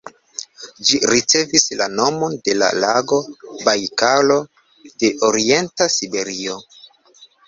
[0.85, 3.19] Ĝi ricevis la nomon de la lago
[3.67, 4.39] Bajkalo
[5.05, 6.57] de orienta siberio.